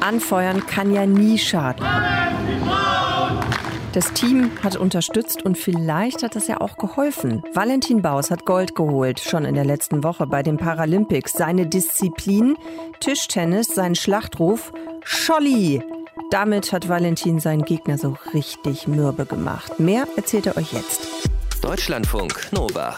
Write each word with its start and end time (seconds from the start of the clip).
Anfeuern 0.00 0.66
kann 0.66 0.92
ja 0.92 1.06
nie 1.06 1.38
schaden. 1.38 1.84
Das 3.96 4.12
Team 4.12 4.50
hat 4.62 4.76
unterstützt 4.76 5.42
und 5.42 5.56
vielleicht 5.56 6.22
hat 6.22 6.36
das 6.36 6.48
ja 6.48 6.60
auch 6.60 6.76
geholfen. 6.76 7.42
Valentin 7.54 8.02
Baus 8.02 8.30
hat 8.30 8.44
Gold 8.44 8.74
geholt, 8.74 9.20
schon 9.20 9.46
in 9.46 9.54
der 9.54 9.64
letzten 9.64 10.04
Woche 10.04 10.26
bei 10.26 10.42
den 10.42 10.58
Paralympics. 10.58 11.32
Seine 11.32 11.66
Disziplin, 11.66 12.58
Tischtennis, 13.00 13.68
sein 13.68 13.94
Schlachtruf, 13.94 14.70
Scholli. 15.02 15.82
Damit 16.30 16.72
hat 16.72 16.90
Valentin 16.90 17.40
seinen 17.40 17.64
Gegner 17.64 17.96
so 17.96 18.18
richtig 18.34 18.86
mürbe 18.86 19.24
gemacht. 19.24 19.80
Mehr 19.80 20.06
erzählt 20.14 20.46
er 20.46 20.58
euch 20.58 20.74
jetzt. 20.74 21.06
Deutschlandfunk 21.62 22.52
Nova. 22.52 22.96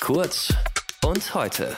Kurz 0.00 0.52
und 1.04 1.32
heute 1.34 1.76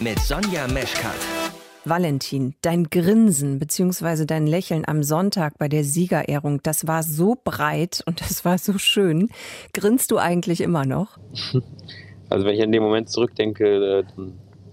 mit 0.00 0.18
Sonja 0.18 0.66
Meschkat. 0.68 1.41
Valentin, 1.84 2.54
dein 2.62 2.84
Grinsen 2.84 3.58
bzw. 3.58 4.24
dein 4.24 4.46
Lächeln 4.46 4.84
am 4.86 5.02
Sonntag 5.02 5.58
bei 5.58 5.68
der 5.68 5.84
Siegerehrung, 5.84 6.62
das 6.62 6.86
war 6.86 7.02
so 7.02 7.36
breit 7.42 8.02
und 8.06 8.20
das 8.20 8.44
war 8.44 8.58
so 8.58 8.78
schön. 8.78 9.30
Grinst 9.72 10.10
du 10.10 10.18
eigentlich 10.18 10.60
immer 10.60 10.84
noch? 10.84 11.18
Also 12.30 12.46
wenn 12.46 12.54
ich 12.54 12.62
an 12.62 12.72
den 12.72 12.82
Moment 12.82 13.10
zurückdenke, 13.10 13.98
äh, 13.98 14.04
dann 14.16 14.32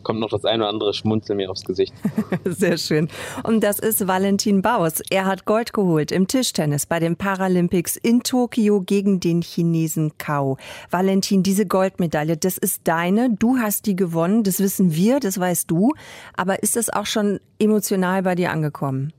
kommt 0.09 0.21
noch 0.21 0.29
das 0.29 0.43
ein 0.43 0.59
oder 0.59 0.69
andere 0.69 0.91
Schmunzeln 0.95 1.37
mir 1.37 1.51
aufs 1.51 1.63
Gesicht. 1.63 1.93
Sehr 2.43 2.79
schön. 2.79 3.09
Und 3.43 3.63
das 3.63 3.77
ist 3.77 4.07
Valentin 4.07 4.63
Baus. 4.63 5.03
Er 5.11 5.27
hat 5.27 5.45
Gold 5.45 5.71
geholt 5.71 6.11
im 6.11 6.27
Tischtennis 6.27 6.87
bei 6.87 6.99
den 6.99 7.15
Paralympics 7.15 7.95
in 7.95 8.23
Tokio 8.23 8.81
gegen 8.81 9.19
den 9.19 9.43
Chinesen 9.43 10.17
Kao. 10.17 10.57
Valentin, 10.89 11.43
diese 11.43 11.67
Goldmedaille, 11.67 12.37
das 12.37 12.57
ist 12.57 12.87
deine. 12.87 13.35
Du 13.37 13.59
hast 13.59 13.85
die 13.85 13.95
gewonnen. 13.95 14.41
Das 14.41 14.59
wissen 14.59 14.95
wir, 14.95 15.19
das 15.19 15.39
weißt 15.39 15.69
du. 15.69 15.93
Aber 16.35 16.63
ist 16.63 16.75
das 16.75 16.89
auch 16.89 17.05
schon 17.05 17.39
emotional 17.59 18.23
bei 18.23 18.33
dir 18.33 18.49
angekommen? 18.49 19.13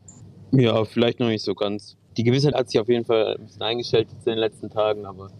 Ja, 0.50 0.84
vielleicht 0.84 1.20
noch 1.20 1.28
nicht 1.28 1.44
so 1.44 1.54
ganz. 1.54 1.96
Die 2.16 2.24
Gewissheit 2.24 2.54
hat 2.54 2.68
sich 2.68 2.80
auf 2.80 2.88
jeden 2.88 3.04
Fall 3.04 3.36
ein 3.38 3.44
bisschen 3.44 3.62
eingestellt 3.62 4.08
in 4.10 4.32
den 4.32 4.38
letzten 4.38 4.70
Tagen, 4.70 5.06
aber 5.06 5.30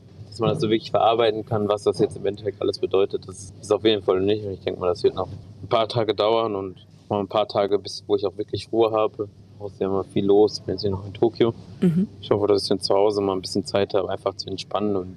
man 0.41 0.51
das 0.51 0.61
so 0.61 0.69
wirklich 0.71 0.91
verarbeiten 0.91 1.45
kann, 1.45 1.69
was 1.69 1.85
das 1.85 1.99
jetzt 1.99 2.17
im 2.17 2.27
Endeffekt 2.27 2.61
alles 2.61 2.79
bedeutet, 2.79 3.27
das 3.29 3.53
ist 3.61 3.73
auf 3.73 3.85
jeden 3.85 4.03
Fall 4.03 4.21
nicht. 4.21 4.45
Und 4.45 4.53
ich 4.53 4.61
denke 4.61 4.81
mal, 4.81 4.89
das 4.89 5.03
wird 5.03 5.15
noch 5.15 5.29
ein 5.63 5.69
paar 5.69 5.89
Tage 5.89 6.15
dauern 6.15 6.55
und 6.55 6.87
mal 7.09 7.21
ein 7.21 7.29
paar 7.29 7.49
Tage, 7.49 7.79
bis 7.79 8.05
wo 8.07 8.17
ich 8.17 8.27
auch 8.27 8.37
wirklich 8.37 8.69
Ruhe 8.73 8.91
habe. 8.91 9.29
Es 9.65 9.73
ist 9.73 9.81
ja 9.81 9.89
immer 9.89 10.05
viel 10.05 10.25
los. 10.25 10.59
Ich 10.59 10.65
bin 10.65 10.75
jetzt 10.75 10.83
hier 10.83 10.91
noch 10.91 11.05
in 11.05 11.13
Tokio. 11.13 11.53
Mhm. 11.81 12.09
Ich 12.21 12.31
hoffe, 12.31 12.47
dass 12.47 12.63
ich 12.63 12.69
dann 12.71 12.81
zu 12.81 12.95
Hause 12.95 13.21
mal 13.21 13.35
ein 13.35 13.43
bisschen 13.43 13.65
Zeit 13.65 13.93
habe, 13.93 14.09
einfach 14.09 14.35
zu 14.35 14.49
entspannen 14.49 14.97
und 14.97 15.17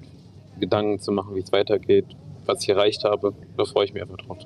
Gedanken 0.60 1.00
zu 1.00 1.12
machen, 1.12 1.34
wie 1.34 1.40
es 1.40 1.50
weitergeht 1.50 2.06
was 2.46 2.62
ich 2.62 2.68
erreicht 2.68 3.04
habe. 3.04 3.34
Da 3.56 3.64
freue 3.64 3.86
ich 3.86 3.92
mich 3.92 4.02
einfach 4.02 4.16
drauf. 4.16 4.38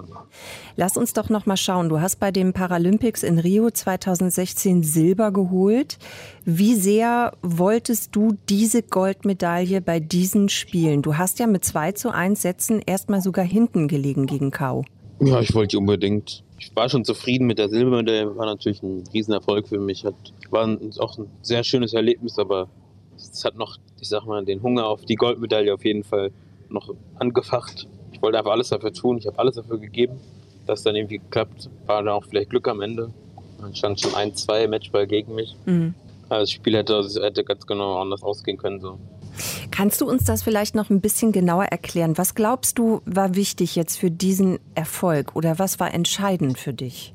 Lass 0.76 0.96
uns 0.96 1.12
doch 1.12 1.28
noch 1.28 1.46
mal 1.46 1.56
schauen. 1.56 1.88
Du 1.88 2.00
hast 2.00 2.20
bei 2.20 2.30
den 2.30 2.52
Paralympics 2.52 3.22
in 3.22 3.38
Rio 3.38 3.70
2016 3.70 4.82
Silber 4.82 5.32
geholt. 5.32 5.98
Wie 6.44 6.74
sehr 6.74 7.32
wolltest 7.42 8.14
du 8.14 8.36
diese 8.48 8.82
Goldmedaille 8.82 9.80
bei 9.80 10.00
diesen 10.00 10.48
Spielen? 10.48 11.02
Du 11.02 11.16
hast 11.16 11.38
ja 11.38 11.46
mit 11.46 11.64
2 11.64 11.92
zu 11.92 12.12
1 12.12 12.40
Sätzen 12.40 12.80
erstmal 12.84 13.20
sogar 13.20 13.44
hinten 13.44 13.88
gelegen 13.88 14.26
gegen 14.26 14.50
Kau. 14.50 14.84
Ja, 15.20 15.40
ich 15.40 15.54
wollte 15.54 15.72
die 15.72 15.76
unbedingt. 15.78 16.44
Ich 16.58 16.74
war 16.74 16.88
schon 16.88 17.04
zufrieden 17.04 17.46
mit 17.46 17.58
der 17.58 17.68
Silbermedaille, 17.68 18.36
war 18.36 18.46
natürlich 18.46 18.82
ein 18.82 19.04
Riesenerfolg 19.12 19.68
für 19.68 19.78
mich. 19.78 20.04
Hat, 20.04 20.14
war 20.50 20.68
auch 20.98 21.18
ein 21.18 21.26
sehr 21.42 21.64
schönes 21.64 21.92
Erlebnis, 21.92 22.38
aber 22.38 22.68
es 23.16 23.44
hat 23.44 23.56
noch, 23.56 23.78
ich 24.00 24.08
sag 24.08 24.26
mal, 24.26 24.44
den 24.44 24.62
Hunger 24.62 24.86
auf 24.86 25.04
die 25.04 25.16
Goldmedaille 25.16 25.74
auf 25.74 25.84
jeden 25.84 26.04
Fall 26.04 26.30
noch 26.70 26.94
angefacht. 27.18 27.86
Ich 28.12 28.22
wollte 28.22 28.38
einfach 28.38 28.52
alles 28.52 28.68
dafür 28.68 28.92
tun. 28.92 29.18
Ich 29.18 29.26
habe 29.26 29.38
alles 29.38 29.56
dafür 29.56 29.78
gegeben, 29.78 30.18
dass 30.66 30.82
dann 30.82 30.96
irgendwie 30.96 31.20
klappt. 31.30 31.68
War 31.86 32.02
dann 32.02 32.12
auch 32.12 32.24
vielleicht 32.24 32.50
Glück 32.50 32.68
am 32.68 32.80
Ende. 32.80 33.10
Dann 33.60 33.74
stand 33.74 34.00
schon 34.00 34.14
ein, 34.14 34.34
zwei 34.34 34.66
Matchball 34.66 35.06
gegen 35.06 35.34
mich. 35.34 35.56
Mhm. 35.66 35.94
Also 36.28 36.42
das 36.42 36.50
Spiel 36.50 36.76
hätte, 36.76 37.02
hätte 37.22 37.44
ganz 37.44 37.66
genau 37.66 38.00
anders 38.00 38.22
ausgehen 38.22 38.58
können. 38.58 38.80
So. 38.80 38.98
Kannst 39.70 40.00
du 40.00 40.08
uns 40.08 40.24
das 40.24 40.42
vielleicht 40.42 40.74
noch 40.74 40.90
ein 40.90 41.00
bisschen 41.00 41.32
genauer 41.32 41.64
erklären? 41.64 42.18
Was 42.18 42.34
glaubst 42.34 42.78
du, 42.78 43.00
war 43.04 43.34
wichtig 43.34 43.76
jetzt 43.76 43.96
für 43.96 44.10
diesen 44.10 44.58
Erfolg 44.74 45.34
oder 45.36 45.58
was 45.58 45.80
war 45.80 45.92
entscheidend 45.94 46.58
für 46.58 46.72
dich? 46.72 47.14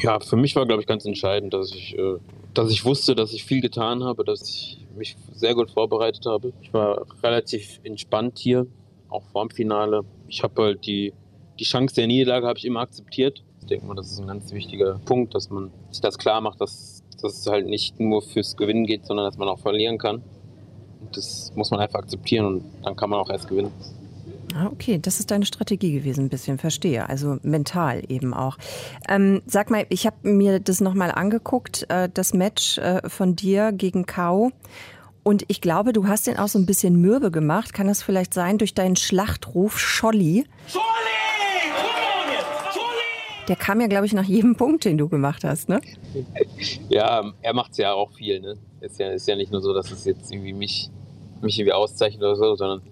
Ja, 0.00 0.20
für 0.20 0.36
mich 0.36 0.54
war, 0.54 0.66
glaube 0.66 0.82
ich, 0.82 0.86
ganz 0.86 1.04
entscheidend, 1.04 1.52
dass 1.54 1.72
ich, 1.72 1.98
äh, 1.98 2.16
dass 2.58 2.72
ich 2.72 2.84
wusste, 2.84 3.14
dass 3.14 3.32
ich 3.32 3.44
viel 3.44 3.60
getan 3.60 4.02
habe, 4.02 4.24
dass 4.24 4.48
ich 4.48 4.84
mich 4.96 5.16
sehr 5.32 5.54
gut 5.54 5.70
vorbereitet 5.70 6.26
habe. 6.26 6.52
Ich 6.60 6.74
war 6.74 7.06
relativ 7.22 7.78
entspannt 7.84 8.38
hier 8.38 8.66
auch 9.08 9.22
vorm 9.30 9.48
Finale. 9.48 10.02
Ich 10.26 10.42
habe 10.42 10.62
halt 10.62 10.84
die, 10.84 11.14
die 11.60 11.64
Chance 11.64 11.94
der 11.94 12.08
Niederlage 12.08 12.48
habe 12.48 12.58
ich 12.58 12.64
immer 12.64 12.80
akzeptiert. 12.80 13.44
Ich 13.60 13.66
denke 13.68 13.86
mal, 13.86 13.94
das 13.94 14.10
ist 14.10 14.18
ein 14.18 14.26
ganz 14.26 14.52
wichtiger 14.52 15.00
Punkt, 15.04 15.36
dass 15.36 15.50
man 15.50 15.70
sich 15.90 16.00
das 16.00 16.18
klar 16.18 16.40
macht, 16.40 16.60
dass, 16.60 17.04
dass 17.22 17.38
es 17.38 17.46
halt 17.46 17.68
nicht 17.68 18.00
nur 18.00 18.22
fürs 18.22 18.56
Gewinnen 18.56 18.86
geht, 18.86 19.06
sondern 19.06 19.26
dass 19.26 19.38
man 19.38 19.48
auch 19.48 19.60
verlieren 19.60 19.96
kann. 19.96 20.16
Und 21.00 21.16
das 21.16 21.52
muss 21.54 21.70
man 21.70 21.78
einfach 21.78 22.00
akzeptieren 22.00 22.44
und 22.44 22.64
dann 22.82 22.96
kann 22.96 23.08
man 23.08 23.20
auch 23.20 23.30
erst 23.30 23.46
gewinnen. 23.46 23.70
Ah, 24.54 24.66
okay, 24.72 24.98
das 25.00 25.20
ist 25.20 25.30
deine 25.30 25.44
Strategie 25.44 25.92
gewesen, 25.92 26.24
ein 26.24 26.28
bisschen, 26.28 26.58
verstehe. 26.58 27.08
Also 27.08 27.38
mental 27.42 28.02
eben 28.08 28.32
auch. 28.34 28.56
Ähm, 29.08 29.42
sag 29.46 29.70
mal, 29.70 29.86
ich 29.88 30.06
habe 30.06 30.16
mir 30.28 30.58
das 30.58 30.80
nochmal 30.80 31.10
angeguckt, 31.10 31.86
äh, 31.90 32.08
das 32.12 32.34
Match 32.34 32.78
äh, 32.78 33.06
von 33.08 33.36
dir 33.36 33.72
gegen 33.72 34.06
Kau. 34.06 34.50
Und 35.22 35.44
ich 35.48 35.60
glaube, 35.60 35.92
du 35.92 36.08
hast 36.08 36.26
den 36.26 36.38
auch 36.38 36.48
so 36.48 36.58
ein 36.58 36.64
bisschen 36.64 37.00
mürbe 37.00 37.30
gemacht. 37.30 37.74
Kann 37.74 37.86
das 37.86 38.02
vielleicht 38.02 38.32
sein 38.32 38.56
durch 38.56 38.72
deinen 38.72 38.96
Schlachtruf 38.96 39.78
Scholli? 39.78 40.46
Scholli! 40.66 40.84
Der 43.48 43.56
kam 43.56 43.80
ja, 43.80 43.86
glaube 43.86 44.04
ich, 44.04 44.12
nach 44.12 44.24
jedem 44.24 44.56
Punkt, 44.56 44.84
den 44.84 44.98
du 44.98 45.08
gemacht 45.08 45.42
hast, 45.42 45.70
ne? 45.70 45.80
Ja, 46.90 47.32
er 47.40 47.54
macht 47.54 47.72
es 47.72 47.78
ja 47.78 47.94
auch 47.94 48.12
viel, 48.12 48.40
ne? 48.40 48.58
Ist 48.80 49.00
ja, 49.00 49.10
ist 49.10 49.26
ja 49.26 49.36
nicht 49.36 49.50
nur 49.50 49.62
so, 49.62 49.72
dass 49.72 49.90
es 49.90 50.04
jetzt 50.04 50.30
irgendwie 50.30 50.52
mich, 50.52 50.90
mich 51.40 51.58
irgendwie 51.58 51.72
auszeichnet 51.72 52.22
oder 52.22 52.36
so, 52.36 52.54
sondern 52.56 52.82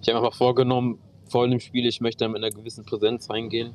ich 0.00 0.08
habe 0.08 0.18
einfach 0.18 0.36
vorgenommen, 0.36 0.98
vor 1.28 1.46
dem 1.46 1.60
Spiel, 1.60 1.86
ich 1.86 2.00
möchte 2.00 2.28
mit 2.28 2.38
einer 2.38 2.50
gewissen 2.50 2.84
Präsenz 2.84 3.30
reingehen. 3.30 3.74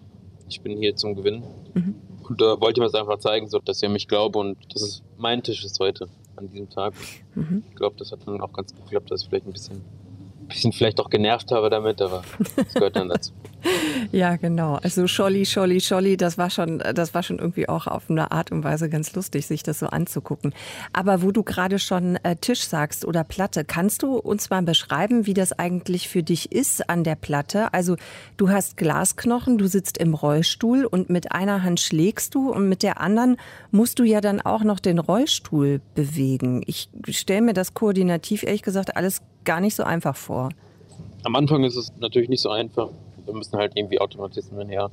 Ich 0.49 0.61
bin 0.61 0.77
hier 0.77 0.95
zum 0.95 1.15
Gewinnen. 1.15 1.43
Mhm. 1.73 1.95
Und 2.27 2.41
da 2.41 2.59
wollte 2.59 2.79
ich 2.79 2.85
mir 2.85 2.91
das 2.91 2.95
einfach 2.99 3.19
zeigen, 3.19 3.47
so, 3.47 3.59
dass 3.59 3.81
an 3.81 3.89
mich 3.89 4.07
glaube 4.07 4.39
und 4.39 4.57
dass 4.73 4.81
es 4.81 5.03
mein 5.17 5.43
Tisch 5.43 5.63
ist 5.63 5.79
heute 5.79 6.07
an 6.35 6.49
diesem 6.49 6.69
Tag. 6.69 6.93
Mhm. 7.35 7.63
Ich 7.69 7.75
glaube, 7.75 7.95
das 7.97 8.11
hat 8.11 8.19
dann 8.25 8.41
auch 8.41 8.51
ganz 8.51 8.73
gut 8.73 8.83
geklappt, 8.85 9.11
dass 9.11 9.23
ich 9.23 9.29
vielleicht 9.29 9.45
ein 9.45 9.53
bisschen, 9.53 9.81
bisschen 10.47 10.71
vielleicht 10.71 10.99
auch 10.99 11.09
genervt 11.09 11.51
habe 11.51 11.69
damit, 11.69 12.01
aber 12.01 12.23
das 12.55 12.73
gehört 12.73 12.95
dann 12.95 13.09
dazu. 13.09 13.31
ja, 14.11 14.35
genau. 14.35 14.75
Also 14.75 15.07
Scholli, 15.07 15.45
Scholli, 15.45 15.81
Scholli, 15.81 16.17
das 16.17 16.37
war 16.37 16.49
schon, 16.49 16.79
das 16.79 17.13
war 17.13 17.23
schon 17.23 17.39
irgendwie 17.39 17.69
auch 17.69 17.87
auf 17.87 18.09
eine 18.09 18.31
Art 18.31 18.51
und 18.51 18.63
Weise 18.63 18.89
ganz 18.89 19.13
lustig, 19.15 19.47
sich 19.47 19.63
das 19.63 19.79
so 19.79 19.87
anzugucken. 19.87 20.53
Aber 20.93 21.21
wo 21.21 21.31
du 21.31 21.43
gerade 21.43 21.79
schon 21.79 22.17
äh, 22.17 22.35
Tisch 22.35 22.61
sagst 22.61 23.05
oder 23.05 23.23
Platte, 23.23 23.65
kannst 23.65 24.03
du 24.03 24.17
uns 24.17 24.49
mal 24.49 24.61
beschreiben, 24.61 25.25
wie 25.25 25.33
das 25.33 25.53
eigentlich 25.53 26.09
für 26.09 26.23
dich 26.23 26.51
ist 26.51 26.89
an 26.89 27.03
der 27.03 27.15
Platte? 27.15 27.73
Also 27.73 27.95
du 28.37 28.49
hast 28.49 28.77
Glasknochen, 28.77 29.57
du 29.57 29.67
sitzt 29.67 29.97
im 29.97 30.13
Rollstuhl 30.13 30.85
und 30.85 31.09
mit 31.09 31.31
einer 31.31 31.63
Hand 31.63 31.79
schlägst 31.79 32.35
du 32.35 32.51
und 32.51 32.69
mit 32.69 32.83
der 32.83 33.01
anderen 33.01 33.37
musst 33.71 33.99
du 33.99 34.03
ja 34.03 34.21
dann 34.21 34.41
auch 34.41 34.63
noch 34.63 34.79
den 34.79 34.99
Rollstuhl 34.99 35.81
bewegen. 35.95 36.63
Ich 36.65 36.89
stelle 37.09 37.41
mir 37.41 37.53
das 37.53 37.73
koordinativ 37.73 38.43
ehrlich 38.43 38.63
gesagt 38.63 38.95
alles 38.95 39.21
gar 39.43 39.61
nicht 39.61 39.75
so 39.75 39.83
einfach 39.83 40.15
vor. 40.15 40.49
Am 41.23 41.35
Anfang 41.35 41.63
ist 41.63 41.75
es 41.75 41.91
natürlich 41.99 42.29
nicht 42.29 42.41
so 42.41 42.49
einfach 42.49 42.89
wir 43.25 43.33
müssen 43.33 43.57
halt 43.57 43.73
irgendwie 43.75 43.99
Automatismen 43.99 44.69
her. 44.69 44.89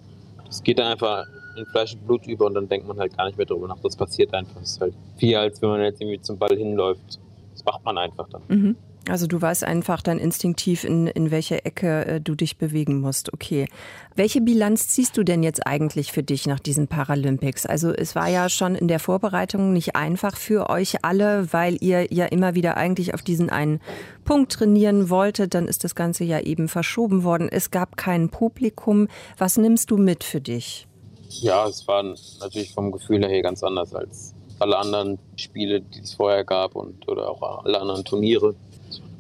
Das 0.47 0.63
geht 0.63 0.79
dann 0.79 0.93
einfach 0.93 1.25
in 1.57 1.67
Fleisch 1.67 1.95
und 1.95 2.07
Blut 2.07 2.27
über 2.27 2.47
und 2.47 2.55
dann 2.55 2.69
denkt 2.69 2.87
man 2.87 2.99
halt 2.99 3.17
gar 3.17 3.27
nicht 3.27 3.37
mehr 3.37 3.47
drüber 3.47 3.69
nach. 3.69 3.79
Das 3.81 3.97
passiert 3.97 4.33
einfach. 4.35 4.61
Das 4.61 4.73
ist 4.73 4.81
halt 4.81 4.95
viel, 5.17 5.37
als 5.37 5.61
wenn 5.63 5.71
man 5.71 5.83
jetzt 5.83 6.01
irgendwie 6.01 6.21
zum 6.21 6.39
Ball 6.39 6.57
hinläuft. 6.57 7.21
Das 7.53 7.65
macht 7.65 7.85
man 7.85 7.99
einfach 7.99 8.29
dann. 8.29 8.43
Mhm. 8.49 8.77
Also 9.09 9.27
du 9.27 9.41
weißt 9.43 9.65
einfach 9.65 10.01
dann 10.01 10.19
instinktiv, 10.19 10.85
in, 10.85 11.09
in 11.09 11.33
welche 11.33 11.65
Ecke 11.65 12.07
äh, 12.07 12.21
du 12.21 12.37
dich 12.37 12.57
bewegen 12.57 13.01
musst. 13.01 13.33
Okay. 13.33 13.67
Welche 14.15 14.41
Bilanz 14.41 14.89
ziehst 14.89 15.17
du 15.17 15.25
denn 15.25 15.43
jetzt 15.43 15.67
eigentlich 15.67 16.13
für 16.13 16.23
dich 16.23 16.47
nach 16.47 16.61
diesen 16.61 16.87
Paralympics? 16.87 17.67
Also 17.67 17.91
es 17.91 18.15
war 18.15 18.29
ja 18.29 18.49
schon 18.49 18.77
in 18.77 18.87
der 18.87 19.01
Vorbereitung 19.01 19.73
nicht 19.73 19.97
einfach 19.97 20.37
für 20.37 20.71
euch 20.71 21.05
alle, 21.05 21.53
weil 21.53 21.79
ihr 21.81 22.13
ja 22.13 22.27
immer 22.27 22.55
wieder 22.55 22.77
eigentlich 22.77 23.15
auf 23.15 23.23
diesen 23.23 23.51
einen 23.51 23.81
Punkt 24.25 24.53
trainieren 24.53 25.11
wolltet. 25.11 25.55
Dann 25.55 25.67
ist 25.67 25.83
das 25.83 25.97
Ganze 25.97 26.23
ja 26.23 26.39
eben 26.39 26.69
verschoben 26.69 27.25
worden. 27.25 27.49
Es 27.51 27.73
gab 27.73 27.97
kein 27.97 28.29
Publikum. 28.29 29.09
Was 29.37 29.57
nimmst 29.57 29.91
du 29.91 29.97
mit 29.97 30.23
für 30.23 30.41
dich? 30.41 30.87
Ja, 31.29 31.67
es 31.67 31.89
war 31.89 32.05
natürlich 32.05 32.73
vom 32.73 32.93
Gefühl 32.93 33.27
her 33.27 33.43
ganz 33.43 33.65
anders 33.65 33.95
als 33.95 34.35
alle 34.61 34.79
anderen 34.79 35.19
Spiele, 35.35 35.81
die 35.81 36.01
es 36.01 36.15
vorher 36.15 36.45
gab 36.45 36.77
und 36.77 37.09
oder 37.09 37.29
auch 37.29 37.65
alle 37.65 37.81
anderen 37.81 38.05
Turniere 38.05 38.55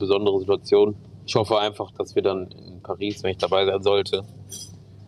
besondere 0.02 0.38
Situation. 0.40 0.96
Ich 1.25 1.34
hoffe 1.34 1.58
einfach, 1.58 1.93
dass 1.93 2.14
wir 2.14 2.22
dann 2.22 2.49
in 2.49 2.82
Paris, 2.82 3.22
wenn 3.22 3.31
ich 3.31 3.38
dabei 3.38 3.64
sein 3.64 3.82
sollte, 3.82 4.25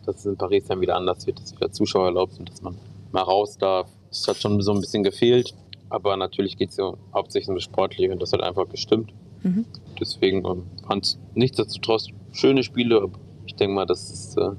dass 0.06 0.16
es 0.16 0.26
in 0.26 0.36
Paris 0.36 0.64
dann 0.66 0.80
wieder 0.80 0.96
anders 0.96 1.26
wird, 1.26 1.40
dass 1.40 1.54
wieder 1.54 1.72
Zuschauer 1.72 2.06
erlaubt 2.06 2.34
sind, 2.34 2.48
dass 2.48 2.62
man 2.62 2.76
mal 3.12 3.22
raus 3.22 3.58
darf. 3.58 3.88
Das 4.08 4.28
hat 4.28 4.36
schon 4.36 4.60
so 4.62 4.72
ein 4.72 4.80
bisschen 4.80 5.02
gefehlt, 5.02 5.54
aber 5.90 6.16
natürlich 6.16 6.56
geht 6.56 6.70
es 6.70 6.76
ja 6.76 6.94
hauptsächlich 7.12 7.48
um 7.48 7.56
das 7.56 7.64
Sportliche 7.64 8.12
und 8.12 8.22
das 8.22 8.32
hat 8.32 8.42
einfach 8.42 8.68
gestimmt. 8.68 9.12
Mhm. 9.42 9.66
Deswegen 10.00 10.44
ähm, 10.46 10.66
fand 10.86 11.04
es 11.04 11.18
nichtsdestotrotz 11.34 12.06
schöne 12.32 12.62
Spiele. 12.62 13.08
Ich 13.46 13.56
denke 13.56 13.74
mal, 13.74 13.86
dass, 13.86 14.10
es, 14.10 14.36
äh, 14.36 14.50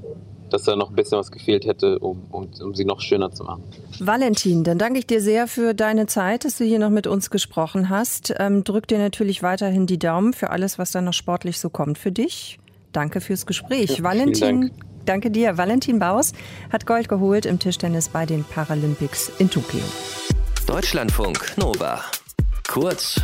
dass 0.56 0.64
da 0.64 0.76
noch 0.76 0.90
ein 0.90 0.96
bisschen 0.96 1.18
was 1.18 1.32
gefehlt 1.32 1.66
hätte, 1.66 2.00
um, 2.00 2.24
um, 2.32 2.50
um 2.62 2.74
sie 2.74 2.86
noch 2.86 3.02
schöner 3.02 3.32
zu 3.32 3.44
machen. 3.44 3.64
Valentin, 4.00 4.64
dann 4.64 4.78
danke 4.78 5.00
ich 5.00 5.06
dir 5.06 5.22
sehr 5.22 5.48
für 5.48 5.74
deine 5.74 6.08
Zeit, 6.08 6.46
dass 6.46 6.58
du 6.58 6.64
hier 6.64 6.80
noch 6.80 6.90
mit 6.90 7.08
uns 7.08 7.30
gesprochen 7.30 7.90
hast. 7.90 8.34
Ähm, 8.40 8.64
drück 8.64 8.88
dir 8.88 8.98
natürlich 8.98 9.44
weiterhin 9.44 9.86
die 9.86 10.00
Daumen 10.00 10.34
für 10.34 10.50
alles, 10.52 10.80
was 10.80 10.92
da 10.92 11.02
noch 11.02 11.14
sportlich 11.14 11.60
so 11.60 11.70
kommt 11.70 11.98
für 11.98 12.12
dich. 12.12 12.58
Danke 12.94 13.20
fürs 13.22 13.46
Gespräch. 13.46 13.66
Ja, 13.98 14.04
Valentin, 14.04 14.62
Dank. 14.62 14.74
danke 15.06 15.32
dir. 15.32 15.58
Valentin 15.58 16.00
Baus 16.00 16.32
hat 16.72 16.86
Gold 16.86 17.10
geholt 17.10 17.46
im 17.46 17.60
Tischtennis 17.60 18.10
bei 18.10 18.26
den 18.26 18.44
Paralympics 18.46 19.32
in 19.40 19.50
Tokio. 19.50 19.82
Deutschlandfunk 20.66 21.58
Nova. 21.58 22.00
Kurz 22.68 23.20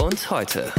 und 0.00 0.30
heute. 0.30 0.72